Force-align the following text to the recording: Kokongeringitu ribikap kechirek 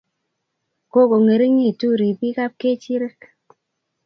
Kokongeringitu 0.91 1.87
ribikap 1.99 2.51
kechirek 2.61 3.19